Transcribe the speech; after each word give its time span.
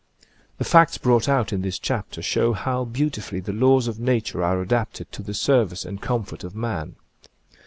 The 0.57 0.63
facts 0.63 0.97
brought 0.97 1.29
out 1.29 1.53
in 1.53 1.61
this 1.61 1.77
chapter 1.77 2.23
show 2.23 2.53
how 2.53 2.85
beautifully 2.85 3.39
the 3.39 3.53
laws 3.53 3.87
of 3.87 3.99
nature 3.99 4.43
are 4.43 4.59
adapted 4.59 5.11
to 5.11 5.21
the 5.21 5.35
service 5.35 5.85
and 5.85 6.01
comfort 6.01 6.43
of 6.43 6.55
man. 6.55 6.95